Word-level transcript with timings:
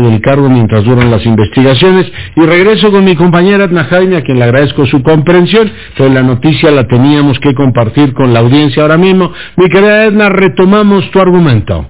del 0.00 0.20
cargo 0.20 0.48
mientras 0.48 0.84
duran 0.84 1.10
las 1.10 1.24
investigaciones. 1.26 2.10
Y 2.36 2.40
regreso 2.40 2.90
con 2.90 3.04
mi 3.04 3.16
compañera 3.16 3.64
Edna 3.64 3.84
Jaime 3.84 4.16
a 4.16 4.22
quien 4.22 4.38
le 4.38 4.44
agradezco 4.44 4.86
su 4.86 5.02
comprensión. 5.02 5.70
Pero 5.96 6.12
la 6.12 6.22
noticia 6.22 6.70
la 6.70 6.86
teníamos 6.86 7.38
que 7.40 7.54
compartir 7.54 8.14
con 8.14 8.32
la 8.32 8.40
audiencia 8.40 8.82
ahora 8.82 8.96
mismo. 8.96 9.32
Mi 9.56 9.68
querida 9.68 10.04
Edna 10.04 10.28
retomamos 10.28 11.10
tu 11.10 11.20
argumento. 11.20 11.86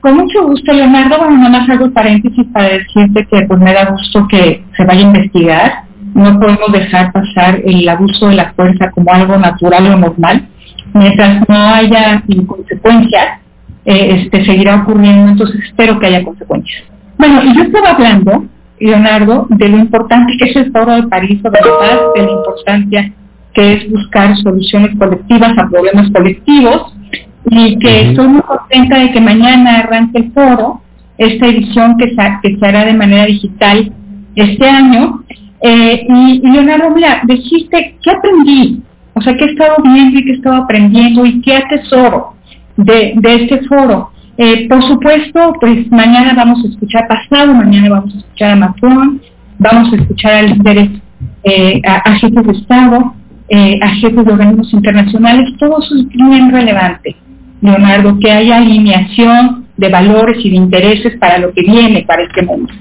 Con 0.00 0.16
mucho 0.16 0.44
gusto 0.44 0.72
Leonardo. 0.72 1.18
Bueno 1.18 1.38
nada 1.38 1.60
más 1.60 1.70
hago 1.70 1.90
paréntesis 1.92 2.46
para 2.52 2.68
decirte 2.68 3.26
que 3.30 3.42
pues 3.46 3.60
me 3.60 3.72
da 3.72 3.90
gusto 3.90 4.26
que 4.28 4.64
se 4.76 4.84
vaya 4.84 5.00
a 5.00 5.06
investigar. 5.06 5.72
No 6.14 6.38
podemos 6.38 6.72
dejar 6.72 7.12
pasar 7.12 7.60
el 7.64 7.88
abuso 7.88 8.28
de 8.28 8.34
la 8.34 8.52
fuerza 8.52 8.90
como 8.90 9.12
algo 9.12 9.36
natural 9.38 9.86
o 9.86 9.98
normal. 9.98 10.48
Mientras 10.92 11.48
no 11.48 11.56
haya 11.56 12.22
consecuencias 12.46 13.40
eh, 13.84 14.22
este, 14.22 14.44
seguirá 14.44 14.82
ocurriendo, 14.82 15.32
entonces 15.32 15.60
espero 15.64 15.98
que 15.98 16.06
haya 16.06 16.22
consecuencias. 16.22 16.84
Bueno, 17.22 17.40
y 17.44 17.54
yo 17.56 17.62
estaba 17.62 17.90
hablando, 17.90 18.46
Leonardo, 18.80 19.46
de 19.50 19.68
lo 19.68 19.78
importante 19.78 20.32
que 20.36 20.50
es 20.50 20.56
el 20.56 20.72
Foro 20.72 20.96
de 20.96 21.04
París 21.04 21.40
sobre 21.40 21.60
la 21.60 22.00
de 22.16 22.22
la 22.26 22.32
importancia 22.32 23.12
que 23.54 23.74
es 23.74 23.92
buscar 23.92 24.36
soluciones 24.38 24.98
colectivas 24.98 25.56
a 25.56 25.68
problemas 25.68 26.10
colectivos 26.10 26.92
y 27.48 27.78
que 27.78 28.10
estoy 28.10 28.26
muy 28.26 28.40
contenta 28.40 28.98
de 28.98 29.12
que 29.12 29.20
mañana 29.20 29.78
arranque 29.78 30.18
el 30.18 30.32
foro, 30.32 30.80
esta 31.16 31.46
edición 31.46 31.96
que, 31.96 32.06
que 32.42 32.56
se 32.58 32.66
hará 32.66 32.86
de 32.86 32.94
manera 32.94 33.26
digital 33.26 33.92
este 34.34 34.68
año. 34.68 35.22
Eh, 35.60 36.04
y, 36.08 36.40
Leonardo, 36.40 36.90
mira, 36.90 37.22
dijiste, 37.24 37.98
¿qué 38.02 38.10
aprendí? 38.10 38.82
O 39.14 39.20
sea, 39.20 39.36
¿qué 39.36 39.44
he 39.44 39.52
estado 39.52 39.76
viendo 39.84 40.18
y 40.18 40.24
qué 40.24 40.30
he 40.32 40.36
estado 40.36 40.56
aprendiendo 40.56 41.24
y 41.24 41.40
qué 41.40 41.54
atesoro? 41.54 42.32
de, 42.76 43.14
este 43.24 43.62
foro. 43.66 44.11
Eh, 44.38 44.66
por 44.68 44.82
supuesto, 44.84 45.52
pues 45.60 45.90
mañana 45.90 46.32
vamos 46.34 46.64
a 46.64 46.68
escuchar, 46.68 47.06
pasado 47.06 47.52
mañana 47.52 47.90
vamos 47.90 48.14
a 48.14 48.18
escuchar 48.18 48.50
a 48.52 48.56
Macron, 48.56 49.20
vamos 49.58 49.92
a 49.92 49.96
escuchar 49.96 50.32
a 50.32 50.42
líderes, 50.42 50.90
eh, 51.44 51.82
a, 51.86 52.14
jefes 52.14 52.46
de 52.46 52.52
Estado, 52.52 53.14
eh, 53.48 53.78
a 53.82 53.88
jefes 53.96 54.24
de 54.24 54.32
organismos 54.32 54.72
internacionales, 54.72 55.52
todo 55.58 55.80
eso 55.80 55.94
es 55.96 56.08
bien 56.08 56.50
relevante, 56.50 57.14
Leonardo, 57.60 58.18
que 58.18 58.30
haya 58.30 58.56
alineación 58.56 59.66
de 59.76 59.88
valores 59.90 60.42
y 60.42 60.50
de 60.50 60.56
intereses 60.56 61.16
para 61.18 61.38
lo 61.38 61.52
que 61.52 61.62
viene, 61.62 62.02
para 62.06 62.22
este 62.22 62.42
mundo. 62.42 62.72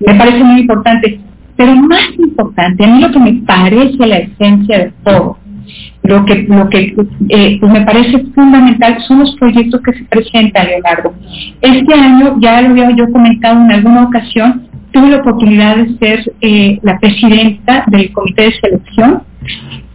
Me 0.00 0.14
parece 0.14 0.44
muy 0.44 0.60
importante, 0.60 1.20
pero 1.56 1.74
más 1.74 2.10
importante, 2.18 2.84
a 2.84 2.86
mí 2.86 3.00
lo 3.00 3.10
que 3.10 3.18
me 3.18 3.32
parece 3.46 4.06
la 4.06 4.18
esencia 4.18 4.78
del 4.78 4.92
foro, 5.02 5.37
lo 6.08 6.24
que, 6.24 6.46
lo 6.48 6.68
que 6.68 6.94
eh, 7.28 7.58
pues 7.60 7.72
me 7.72 7.82
parece 7.82 8.24
fundamental 8.34 8.98
son 9.06 9.20
los 9.20 9.36
proyectos 9.36 9.80
que 9.82 9.92
se 9.92 10.04
presentan, 10.04 10.66
Leonardo. 10.66 11.14
Este 11.60 11.94
año, 11.94 12.36
ya 12.40 12.62
lo 12.62 12.70
había 12.70 12.90
yo 12.96 13.10
comentado 13.12 13.60
en 13.60 13.72
alguna 13.72 14.04
ocasión, 14.04 14.66
tuve 14.92 15.10
la 15.10 15.18
oportunidad 15.18 15.76
de 15.76 15.98
ser 15.98 16.32
eh, 16.40 16.78
la 16.82 16.98
presidenta 16.98 17.84
del 17.88 18.10
comité 18.12 18.44
de 18.44 18.52
selección 18.52 19.22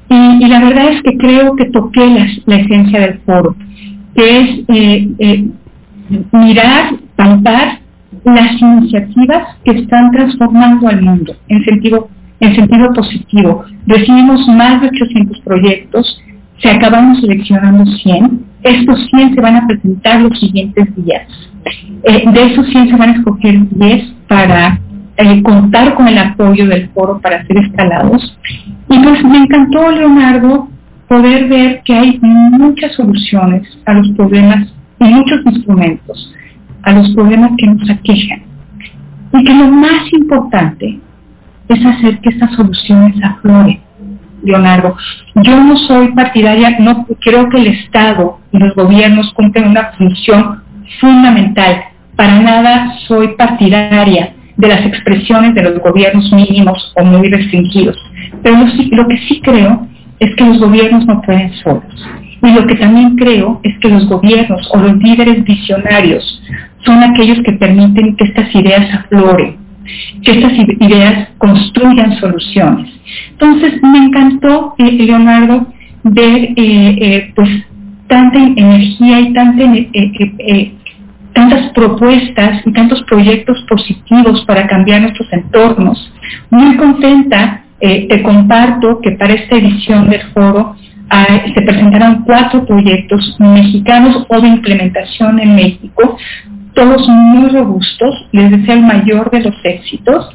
y, 0.09 0.47
la 0.47 0.59
verdad 0.59 0.91
es 0.91 1.01
que 1.01 1.17
creo 1.17 1.55
que 1.55 1.65
toqué 1.65 2.05
la, 2.45 2.55
esencia 2.57 2.99
del 2.99 3.19
foro, 3.25 3.55
que 4.15 4.39
es 4.39 4.59
eh, 4.67 5.47
mirar, 6.31 6.93
palpar 7.15 7.79
las 8.23 8.61
iniciativas 8.61 9.57
que 9.65 9.71
están 9.71 10.11
transformando 10.11 10.87
al 10.87 11.01
mundo 11.01 11.35
en 11.47 11.65
sentido 11.65 12.09
en 12.39 12.55
sentido 12.55 12.93
positivo. 12.93 13.65
Recibimos 13.85 14.47
más 14.47 14.81
de 14.81 14.87
800 14.87 15.39
proyectos, 15.41 16.21
se 16.59 16.69
acabaron 16.69 17.15
seleccionando 17.19 17.85
100, 17.85 18.45
estos 18.63 19.07
100 19.09 19.35
se 19.35 19.41
van 19.41 19.57
a 19.57 19.67
presentar 19.67 20.21
los 20.21 20.39
siguientes 20.39 20.95
días. 20.95 21.27
Eh, 22.03 22.23
de 22.31 22.43
esos 22.45 22.67
100 22.67 22.89
se 22.89 22.95
van 22.95 23.09
a 23.09 23.17
escoger 23.17 23.69
10 23.69 24.13
para 24.27 24.79
eh, 25.17 25.43
contar 25.43 25.95
con 25.95 26.07
el 26.07 26.17
apoyo 26.17 26.67
del 26.67 26.89
foro 26.89 27.19
para 27.19 27.45
ser 27.45 27.57
escalados. 27.57 28.37
Y 28.89 28.99
pues 28.99 29.23
me 29.23 29.37
encantó, 29.37 29.91
Leonardo, 29.91 30.69
poder 31.07 31.49
ver 31.49 31.81
que 31.83 31.93
hay 31.93 32.19
muchas 32.21 32.93
soluciones 32.93 33.67
a 33.85 33.93
los 33.93 34.09
problemas 34.11 34.73
y 34.99 35.05
muchos 35.05 35.45
instrumentos 35.45 36.33
a 36.83 36.93
los 36.93 37.13
problemas 37.13 37.51
que 37.57 37.67
nos 37.67 37.89
aquejan. 37.89 38.43
Y 39.33 39.43
que 39.43 39.53
lo 39.53 39.71
más 39.71 40.11
importante 40.13 40.99
es 41.69 41.85
hacer 41.85 42.19
que 42.19 42.29
estas 42.29 42.53
soluciones 42.55 43.15
afloren. 43.23 43.81
Leonardo, 44.43 44.97
yo 45.35 45.63
no 45.63 45.77
soy 45.77 46.09
partidaria, 46.13 46.77
no 46.79 47.07
creo 47.21 47.49
que 47.49 47.57
el 47.57 47.67
Estado 47.67 48.39
y 48.51 48.59
los 48.59 48.75
gobiernos 48.75 49.31
cumplen 49.33 49.69
una 49.69 49.91
función 49.97 50.61
fundamental. 50.99 51.83
Para 52.17 52.41
nada 52.41 52.93
soy 53.07 53.29
partidaria 53.37 54.33
de 54.57 54.67
las 54.67 54.85
expresiones 54.85 55.55
de 55.55 55.63
los 55.63 55.79
gobiernos 55.79 56.31
mínimos 56.31 56.93
o 56.97 57.05
muy 57.05 57.29
restringidos. 57.29 57.97
Pero 58.43 58.57
lo, 58.57 58.65
lo 58.65 59.07
que 59.07 59.17
sí 59.27 59.41
creo 59.41 59.87
es 60.19 60.35
que 60.35 60.43
los 60.45 60.59
gobiernos 60.59 61.05
no 61.05 61.21
pueden 61.21 61.53
solos. 61.63 62.09
Y 62.41 62.51
lo 62.51 62.67
que 62.67 62.75
también 62.75 63.15
creo 63.15 63.61
es 63.63 63.77
que 63.79 63.89
los 63.89 64.05
gobiernos 64.07 64.69
o 64.73 64.77
los 64.77 64.97
líderes 64.97 65.43
visionarios 65.45 66.41
son 66.85 67.01
aquellos 67.01 67.39
que 67.43 67.53
permiten 67.53 68.15
que 68.17 68.25
estas 68.25 68.53
ideas 68.53 68.93
afloren, 68.93 69.57
que 70.23 70.31
estas 70.31 70.53
ideas 70.79 71.29
construyan 71.37 72.17
soluciones. 72.19 72.89
Entonces, 73.31 73.81
me 73.81 73.99
encantó, 73.99 74.75
eh, 74.77 74.91
Leonardo, 74.91 75.67
ver 76.03 76.49
eh, 76.55 76.55
eh, 76.57 77.31
pues 77.35 77.49
tanta 78.07 78.37
energía 78.39 79.19
y 79.21 79.33
tanta, 79.33 79.63
tantas 81.33 81.71
propuestas 81.73 82.61
y 82.65 82.71
tantos 82.73 83.01
proyectos 83.03 83.65
positivos 83.67 84.43
para 84.45 84.67
cambiar 84.67 85.01
nuestros 85.01 85.31
entornos. 85.31 86.11
Muy 86.49 86.75
contenta, 86.77 87.63
te 87.79 88.21
comparto 88.21 88.99
que 89.01 89.11
para 89.11 89.33
esta 89.33 89.57
edición 89.57 90.09
del 90.09 90.21
foro 90.33 90.75
se 91.53 91.61
presentarán 91.61 92.23
cuatro 92.23 92.65
proyectos 92.65 93.35
mexicanos 93.39 94.25
o 94.29 94.41
de 94.41 94.47
implementación 94.47 95.39
en 95.39 95.55
México 95.55 96.17
todos 96.73 97.07
muy 97.07 97.49
robustos, 97.49 98.27
les 98.31 98.51
deseo 98.51 98.75
el 98.75 98.81
mayor 98.81 99.29
de 99.31 99.41
los 99.41 99.55
éxitos. 99.63 100.29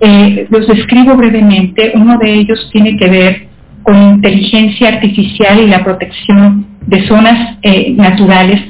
Eh, 0.00 0.46
los 0.50 0.66
describo 0.66 1.16
brevemente, 1.16 1.92
uno 1.94 2.18
de 2.18 2.34
ellos 2.34 2.68
tiene 2.72 2.96
que 2.96 3.08
ver 3.08 3.48
con 3.82 3.96
inteligencia 4.14 4.88
artificial 4.88 5.60
y 5.60 5.66
la 5.66 5.82
protección 5.82 6.66
de 6.86 7.06
zonas 7.06 7.58
eh, 7.62 7.92
naturales 7.96 8.60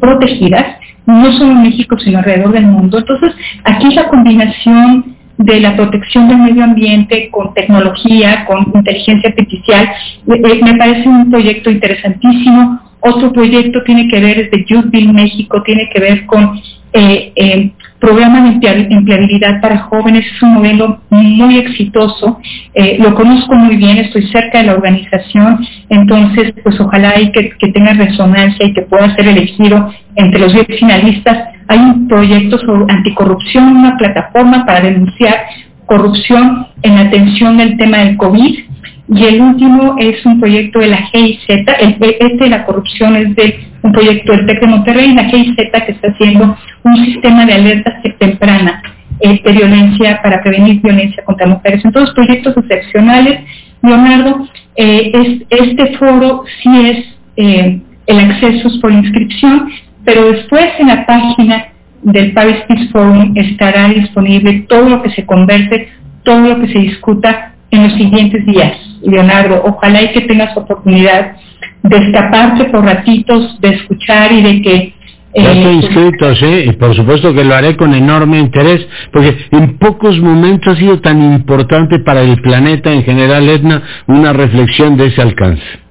protegidas, 0.00 0.76
no 1.06 1.32
solo 1.32 1.52
en 1.52 1.62
México, 1.62 1.98
sino 1.98 2.18
alrededor 2.18 2.52
del 2.52 2.66
mundo. 2.66 2.98
Entonces, 2.98 3.34
aquí 3.64 3.94
la 3.94 4.08
combinación 4.08 5.11
de 5.38 5.60
la 5.60 5.76
protección 5.76 6.28
del 6.28 6.38
medio 6.38 6.64
ambiente 6.64 7.28
con 7.30 7.54
tecnología, 7.54 8.44
con 8.46 8.72
inteligencia 8.74 9.30
artificial, 9.30 9.90
eh, 10.26 10.60
me 10.62 10.74
parece 10.76 11.08
un 11.08 11.30
proyecto 11.30 11.70
interesantísimo. 11.70 12.80
Otro 13.00 13.32
proyecto 13.32 13.82
tiene 13.84 14.06
que 14.08 14.20
ver, 14.20 14.38
es 14.38 14.50
de 14.50 14.64
México, 15.12 15.62
tiene 15.62 15.88
que 15.92 16.00
ver 16.00 16.26
con 16.26 16.60
eh, 16.92 17.32
eh, 17.34 17.72
programa 18.02 18.50
de 18.50 18.86
empleabilidad 18.90 19.60
para 19.60 19.78
jóvenes, 19.78 20.26
es 20.26 20.42
un 20.42 20.54
modelo 20.54 21.00
muy 21.08 21.56
exitoso, 21.56 22.40
eh, 22.74 22.98
lo 22.98 23.14
conozco 23.14 23.54
muy 23.54 23.76
bien, 23.76 23.96
estoy 23.98 24.26
cerca 24.26 24.58
de 24.58 24.64
la 24.64 24.74
organización, 24.74 25.64
entonces 25.88 26.52
pues 26.64 26.78
ojalá 26.80 27.18
y 27.20 27.30
que, 27.30 27.52
tenga 27.72 27.92
resonancia 27.92 28.66
y 28.66 28.74
que 28.74 28.82
pueda 28.82 29.14
ser 29.14 29.28
elegido 29.28 29.88
entre 30.16 30.40
los 30.40 30.52
10 30.52 30.66
finalistas. 30.80 31.51
Hay 31.68 31.78
un 31.78 32.08
proyecto 32.08 32.58
sobre 32.58 32.92
anticorrupción, 32.92 33.76
una 33.76 33.96
plataforma 33.96 34.64
para 34.66 34.82
denunciar 34.82 35.36
corrupción 35.86 36.66
en 36.82 36.98
atención 36.98 37.58
del 37.58 37.76
tema 37.76 37.98
del 37.98 38.16
COVID. 38.16 38.58
Y 39.14 39.24
el 39.24 39.40
último 39.42 39.96
es 39.98 40.24
un 40.24 40.40
proyecto 40.40 40.78
de 40.78 40.86
la 40.88 41.02
GIZ, 41.08 41.40
este 41.48 42.36
de 42.36 42.48
la 42.48 42.64
corrupción 42.64 43.16
es 43.16 43.34
de 43.36 43.60
un 43.82 43.92
proyecto 43.92 44.32
del 44.32 44.46
TEC 44.46 44.60
de 44.60 44.66
Monterrey 44.66 45.12
la 45.12 45.24
GIZ 45.24 45.56
que 45.56 45.92
está 45.92 46.08
haciendo 46.08 46.56
un 46.84 46.96
sistema 47.04 47.44
de 47.44 47.52
alerta 47.52 48.00
temprana 48.18 48.82
de 49.20 49.52
violencia 49.52 50.20
para 50.22 50.42
prevenir 50.42 50.80
violencia 50.80 51.22
contra 51.24 51.46
mujeres. 51.46 51.84
En 51.84 51.92
todos 51.92 52.12
proyectos 52.12 52.56
excepcionales, 52.56 53.40
Leonardo, 53.82 54.46
eh, 54.76 55.42
este 55.50 55.96
foro 55.96 56.44
sí 56.62 56.70
es 56.86 56.98
eh, 57.36 57.80
el 58.06 58.18
acceso 58.18 58.68
por 58.80 58.92
inscripción, 58.92 59.70
pero 60.04 60.32
después 60.32 60.66
en 60.78 60.88
la 60.88 61.06
página 61.06 61.66
del 62.02 62.32
Paris 62.32 62.56
Peace 62.68 62.88
Forum 62.92 63.32
estará 63.36 63.88
disponible 63.88 64.64
todo 64.68 64.88
lo 64.88 65.02
que 65.02 65.10
se 65.10 65.24
converse, 65.24 65.88
todo 66.24 66.40
lo 66.40 66.60
que 66.60 66.72
se 66.72 66.78
discuta 66.78 67.54
en 67.70 67.84
los 67.84 67.92
siguientes 67.94 68.44
días. 68.46 68.76
Leonardo. 69.02 69.62
Ojalá 69.64 70.02
y 70.02 70.12
que 70.12 70.22
tengas 70.22 70.56
oportunidad 70.56 71.36
de 71.82 71.96
escaparte 71.96 72.64
por 72.66 72.84
ratitos, 72.84 73.60
de 73.60 73.68
escuchar 73.70 74.32
y 74.32 74.42
de 74.42 74.62
que... 74.62 74.94
ya 75.34 75.52
estoy 75.52 75.72
eh, 75.72 75.74
inscrito, 75.74 76.34
sí, 76.36 76.64
y 76.66 76.72
por 76.72 76.94
supuesto 76.94 77.34
que 77.34 77.44
lo 77.44 77.54
haré 77.54 77.76
con 77.76 77.94
enorme 77.94 78.38
interés, 78.38 78.86
porque 79.12 79.36
en 79.50 79.78
pocos 79.78 80.20
momentos 80.20 80.76
ha 80.76 80.80
sido 80.80 81.00
tan 81.00 81.20
importante 81.34 81.98
para 81.98 82.22
el 82.22 82.40
planeta 82.40 82.92
en 82.92 83.02
general, 83.02 83.48
Edna, 83.48 83.82
una 84.06 84.32
reflexión 84.32 84.96
de 84.96 85.06
ese 85.06 85.22
alcance. 85.22 85.81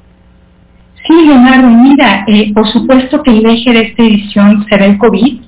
Sí, 1.07 1.25
Leonardo, 1.25 1.67
mira, 1.67 2.23
eh, 2.27 2.51
por 2.53 2.67
supuesto 2.67 3.23
que 3.23 3.31
el 3.31 3.45
eje 3.45 3.71
de 3.71 3.81
esta 3.81 4.03
edición 4.03 4.65
será 4.69 4.85
el 4.85 4.97
COVID, 4.97 5.41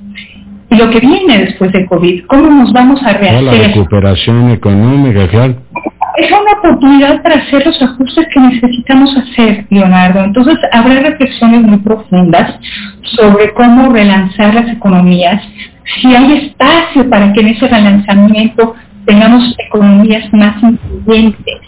y 0.70 0.76
lo 0.76 0.90
que 0.90 1.00
viene 1.00 1.46
después 1.46 1.72
del 1.72 1.86
COVID, 1.86 2.26
cómo 2.26 2.50
nos 2.50 2.74
vamos 2.74 3.02
a 3.04 3.14
rehacer. 3.14 3.44
La 3.44 3.68
recuperación 3.68 4.50
económica, 4.50 5.28
claro. 5.28 5.56
Es 6.16 6.32
una 6.32 6.60
oportunidad 6.60 7.22
para 7.24 7.36
hacer 7.36 7.66
los 7.66 7.82
ajustes 7.82 8.28
que 8.34 8.40
necesitamos 8.40 9.16
hacer, 9.18 9.66
Leonardo. 9.70 10.24
Entonces, 10.24 10.58
habrá 10.72 11.00
reflexiones 11.00 11.62
muy 11.62 11.78
profundas 11.78 12.60
sobre 13.02 13.52
cómo 13.54 13.92
relanzar 13.92 14.54
las 14.54 14.70
economías, 14.70 15.42
si 16.02 16.16
hay 16.16 16.34
espacio 16.48 17.10
para 17.10 17.34
que 17.34 17.42
en 17.42 17.48
ese 17.48 17.68
relanzamiento 17.68 18.76
tengamos 19.06 19.56
economías 19.68 20.32
más 20.34 20.62
influyentes, 20.64 21.60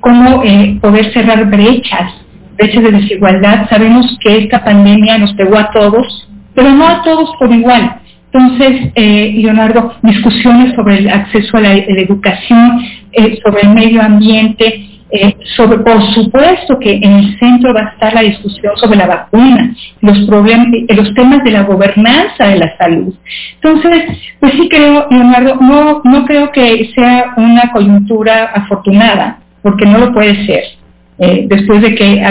cómo 0.00 0.42
eh, 0.44 0.78
poder 0.80 1.12
cerrar 1.12 1.44
brechas, 1.50 2.12
brechas 2.60 2.82
de 2.82 2.92
desigualdad. 2.92 3.68
Sabemos 3.68 4.06
que 4.20 4.38
esta 4.38 4.62
pandemia 4.62 5.18
nos 5.18 5.32
pegó 5.34 5.56
a 5.56 5.70
todos, 5.70 6.28
pero 6.54 6.70
no 6.70 6.86
a 6.86 7.02
todos 7.02 7.30
por 7.38 7.52
igual. 7.52 8.00
Entonces, 8.32 8.92
eh, 8.94 9.32
Leonardo, 9.36 9.94
discusiones 10.02 10.74
sobre 10.76 10.98
el 10.98 11.08
acceso 11.08 11.56
a 11.56 11.60
la, 11.60 11.74
educación, 11.74 12.80
eh, 13.12 13.38
sobre 13.42 13.62
el 13.62 13.70
medio 13.70 14.02
ambiente, 14.02 14.86
eh, 15.10 15.34
sobre, 15.56 15.78
por 15.78 16.00
supuesto 16.14 16.78
que 16.78 16.92
en 16.92 17.12
el 17.12 17.38
centro 17.40 17.74
va 17.74 17.80
a 17.80 17.92
estar 17.94 18.14
la 18.14 18.20
discusión 18.20 18.76
sobre 18.76 18.98
la 18.98 19.06
vacuna, 19.08 19.74
los 20.00 20.20
problemas, 20.28 20.68
los 20.94 21.12
temas 21.14 21.42
de 21.42 21.50
la 21.50 21.64
gobernanza 21.64 22.46
de 22.46 22.58
la 22.58 22.76
salud. 22.76 23.12
Entonces, 23.60 24.16
pues 24.38 24.52
sí 24.52 24.68
creo, 24.68 25.08
Leonardo, 25.10 25.56
no, 25.60 26.00
no 26.04 26.24
creo 26.24 26.52
que 26.52 26.92
sea 26.94 27.34
una 27.36 27.72
coyuntura 27.72 28.52
afortunada, 28.54 29.40
porque 29.62 29.86
no 29.86 29.98
lo 29.98 30.12
puede 30.12 30.46
ser. 30.46 30.79
Después 31.48 31.82
de 31.82 31.94
que 31.94 32.22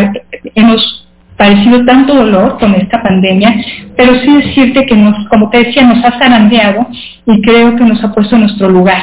hemos 0.55 1.07
padecido 1.37 1.85
tanto 1.85 2.15
dolor 2.15 2.59
con 2.59 2.75
esta 2.75 3.01
pandemia, 3.01 3.55
pero 3.95 4.13
sí 4.15 4.35
decirte 4.35 4.85
que 4.85 4.95
nos, 4.95 5.15
como 5.29 5.49
te 5.49 5.63
decía, 5.63 5.83
nos 5.83 6.03
ha 6.03 6.19
zarandeado 6.19 6.85
y 7.25 7.41
creo 7.41 7.75
que 7.75 7.85
nos 7.85 8.03
ha 8.03 8.13
puesto 8.13 8.35
en 8.35 8.41
nuestro 8.41 8.67
lugar. 8.69 9.01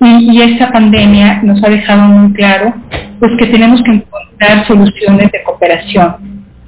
Y, 0.00 0.30
y 0.30 0.42
esta 0.42 0.70
pandemia 0.70 1.42
nos 1.42 1.62
ha 1.64 1.68
dejado 1.68 2.02
muy 2.02 2.32
claro 2.32 2.72
pues 3.18 3.32
que 3.38 3.46
tenemos 3.46 3.82
que 3.82 3.90
encontrar 3.90 4.66
soluciones 4.66 5.30
de 5.30 5.42
cooperación, 5.42 6.16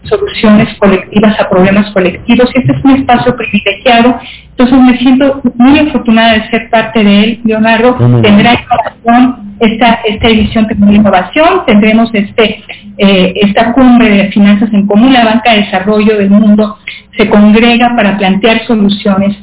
soluciones 0.04 0.68
colectivas 0.78 1.40
a 1.40 1.48
problemas 1.48 1.90
colectivos 1.92 2.50
y 2.54 2.58
este 2.58 2.72
es 2.72 2.84
un 2.84 2.90
espacio 2.92 3.34
privilegiado. 3.36 4.18
Entonces 4.50 4.78
me 4.78 4.98
siento 4.98 5.40
muy 5.56 5.78
afortunada 5.78 6.34
de 6.34 6.50
ser 6.50 6.68
parte 6.70 7.02
de 7.02 7.24
él, 7.24 7.40
Leonardo. 7.44 7.96
Tendrá 8.20 8.54
innovación, 8.54 9.41
esta, 9.62 10.00
esta 10.04 10.28
edición 10.28 10.66
tendrá 10.66 10.92
innovación, 10.92 11.64
tendremos 11.66 12.10
este, 12.12 12.64
eh, 12.98 13.32
esta 13.36 13.72
cumbre 13.72 14.10
de 14.10 14.32
finanzas 14.32 14.68
en 14.72 14.86
común, 14.88 15.12
la 15.12 15.24
banca 15.24 15.52
de 15.52 15.62
desarrollo 15.62 16.18
del 16.18 16.30
mundo 16.30 16.78
se 17.16 17.28
congrega 17.28 17.94
para 17.94 18.18
plantear 18.18 18.66
soluciones 18.66 19.36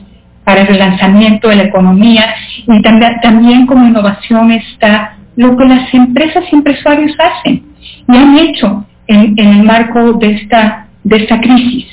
para 0.44 0.62
el 0.62 0.68
relanzamiento 0.68 1.48
de 1.48 1.56
la 1.56 1.64
economía 1.64 2.26
y 2.68 2.82
también, 2.82 3.20
también 3.22 3.66
como 3.66 3.88
innovación 3.88 4.52
está 4.52 5.16
lo 5.38 5.56
que 5.56 5.66
las 5.66 5.94
empresas 5.94 6.44
y 6.52 6.56
empresarios 6.56 7.16
hacen 7.18 7.64
y 8.08 8.18
han 8.18 8.38
hecho 8.38 8.86
en, 9.08 9.40
el 9.40 9.64
marco 9.64 10.14
de 10.14 10.32
esta, 10.32 10.88
de 11.04 11.16
esta 11.16 11.40
crisis. 11.40 11.86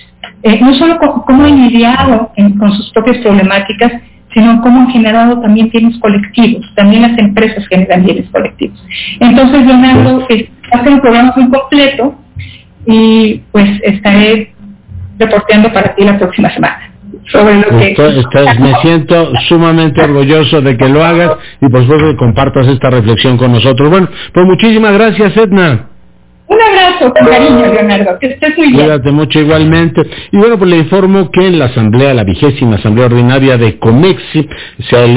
Eh, 0.43 0.59
no 0.61 0.75
solo 0.75 0.99
cómo 0.99 1.45
han 1.45 1.69
lidiado 1.69 2.33
con 2.59 2.73
sus 2.73 2.91
propias 2.91 3.19
problemáticas, 3.19 3.93
sino 4.37 4.61
cómo 4.61 4.81
han 4.81 4.91
generado 4.91 5.41
también 5.41 5.71
bienes 5.71 5.99
colectivos. 5.99 6.63
También 6.75 7.03
las 7.03 7.19
empresas 7.19 7.67
generan 7.69 8.05
bienes 8.05 8.29
colectivos. 8.31 8.79
Entonces, 9.19 9.67
Leonardo, 9.67 10.27
pues, 10.29 10.45
a 10.73 10.85
ser 10.85 10.93
un 10.93 11.01
programa 11.01 11.33
muy 11.35 11.49
completo 11.49 12.15
y 12.87 13.41
pues 13.51 13.67
estaré 13.83 14.53
reporteando 15.19 15.73
para 15.73 15.95
ti 15.95 16.05
la 16.05 16.19
próxima 16.19 16.51
semana. 16.51 16.93
Sobre 17.33 17.55
lo 17.57 17.79
que... 17.79 17.97
me 18.61 18.75
siento 18.83 19.33
sumamente 19.49 20.03
orgulloso 20.03 20.61
de 20.61 20.77
que 20.77 20.89
lo 20.89 21.03
hagas 21.03 21.39
y 21.63 21.69
por 21.71 21.81
supuesto 21.81 22.07
que 22.09 22.17
compartas 22.17 22.69
esta 22.69 22.91
reflexión 22.91 23.39
con 23.39 23.53
nosotros. 23.53 23.89
Bueno, 23.89 24.09
pues 24.35 24.45
muchísimas 24.45 24.93
gracias, 24.93 25.35
Edna. 25.35 25.96
Un 26.49 26.59
abrazo 26.61 27.13
con 27.13 27.27
cariño, 27.27 27.73
Leonardo, 27.73 28.19
que 28.21 28.29
estés 28.29 28.57
muy 28.57 28.69
bien. 28.69 28.85
Cuídate 28.85 29.11
mucho 29.11 29.41
igualmente. 29.41 30.03
Y 30.31 30.37
bueno, 30.37 30.57
pues 30.57 30.71
le 30.71 30.77
informo 30.77 31.31
que 31.31 31.45
en 31.45 31.59
la 31.59 31.65
asamblea, 31.67 32.15
la 32.15 32.23
vigésima 32.23 32.77
asamblea 32.77 33.07
ordinaria 33.07 33.57
de 33.57 33.79
COMEXI, 33.79 34.49
se 34.89 34.97
ha 34.97 35.05
electo 35.05 35.17